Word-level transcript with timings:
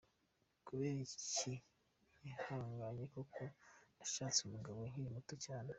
Kubera 0.65 0.97
iki 1.07 1.53
ntihanganye 2.19 3.03
koko?? 3.13 3.41
Nashatse 3.97 4.39
umugabo 4.43 4.79
nkiri 4.89 5.13
muto 5.15 5.35
cyane. 5.45 5.69